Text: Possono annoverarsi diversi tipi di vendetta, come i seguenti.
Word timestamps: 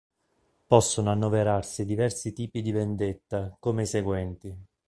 Possono 0.65 1.11
annoverarsi 1.11 1.85
diversi 1.85 2.33
tipi 2.33 2.63
di 2.63 2.71
vendetta, 2.71 3.55
come 3.59 3.83
i 3.83 3.85
seguenti. 3.85 4.57